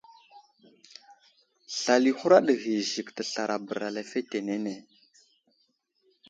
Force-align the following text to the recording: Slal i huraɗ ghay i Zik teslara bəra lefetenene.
Slal 1.79 2.03
i 2.11 2.11
huraɗ 2.17 2.45
ghay 2.61 2.77
i 2.83 2.87
Zik 2.91 3.07
teslara 3.15 3.55
bəra 3.67 3.87
lefetenene. 3.95 4.75